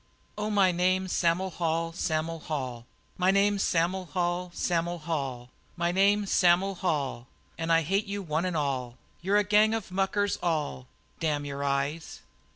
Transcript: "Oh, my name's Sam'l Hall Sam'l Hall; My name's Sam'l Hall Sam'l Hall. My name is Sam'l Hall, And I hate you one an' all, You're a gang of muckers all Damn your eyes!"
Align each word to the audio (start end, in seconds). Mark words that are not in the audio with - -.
"Oh, 0.35 0.49
my 0.49 0.71
name's 0.71 1.11
Sam'l 1.13 1.51
Hall 1.51 1.93
Sam'l 1.93 2.39
Hall; 2.39 2.87
My 3.19 3.29
name's 3.29 3.61
Sam'l 3.61 4.05
Hall 4.07 4.49
Sam'l 4.51 4.97
Hall. 5.01 5.51
My 5.77 5.91
name 5.91 6.23
is 6.23 6.31
Sam'l 6.31 6.73
Hall, 6.77 7.27
And 7.55 7.71
I 7.71 7.83
hate 7.83 8.07
you 8.07 8.23
one 8.23 8.47
an' 8.47 8.55
all, 8.55 8.97
You're 9.21 9.37
a 9.37 9.43
gang 9.43 9.75
of 9.75 9.91
muckers 9.91 10.39
all 10.41 10.87
Damn 11.19 11.45
your 11.45 11.63
eyes!" 11.63 12.21